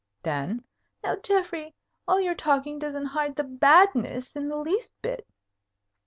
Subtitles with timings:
[0.23, 0.63] "Then"
[1.03, 1.75] "Now, Geoffrey,
[2.07, 5.27] all your talking doesn't hide the badness in the least bit."